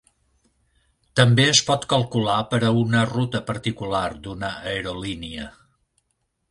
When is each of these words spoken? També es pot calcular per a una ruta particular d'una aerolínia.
També 1.19 1.45
es 1.49 1.61
pot 1.67 1.85
calcular 1.91 2.39
per 2.55 2.61
a 2.69 2.73
una 2.81 3.05
ruta 3.13 3.43
particular 3.51 4.05
d'una 4.27 4.53
aerolínia. 4.75 5.51